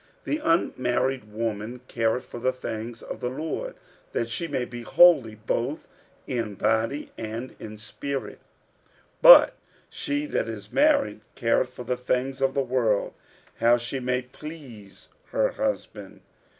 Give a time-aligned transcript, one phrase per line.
[0.23, 3.75] The unmarried woman careth for the things of the Lord,
[4.13, 5.87] that she may be holy both
[6.25, 8.39] in body and in spirit:
[9.21, 9.53] but
[9.91, 13.13] she that is married careth for the things of the world,
[13.59, 16.21] how she may please her husband.